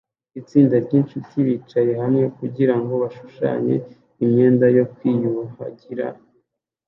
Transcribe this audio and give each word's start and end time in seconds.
Itsinda 0.39 0.75
ryinshuti 0.85 1.35
bicaye 1.47 1.91
hamwe 2.01 2.23
kugirango 2.37 2.93
bashushanye 3.03 3.75
imyenda 4.23 4.65
yo 4.77 4.85
kwiyuhagira 4.93 6.07